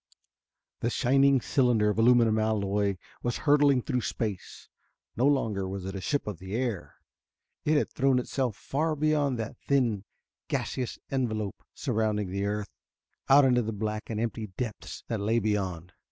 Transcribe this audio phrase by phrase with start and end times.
[0.79, 4.67] The shining cylinder of aluminum alloy was hurtling through space.
[5.15, 6.95] No longer was it a ship of the air;
[7.65, 10.05] it had thrown itself far beyond that thin
[10.47, 12.71] gaseous envelope surrounding the earth;
[13.29, 15.93] out into the black and empty depths that lay beyond.